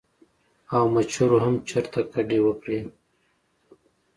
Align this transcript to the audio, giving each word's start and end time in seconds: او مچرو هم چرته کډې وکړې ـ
او 0.75 0.83
مچرو 0.93 1.37
هم 1.45 1.55
چرته 1.69 1.99
کډې 2.13 2.39
وکړې 2.45 2.79
ـ 2.83 2.87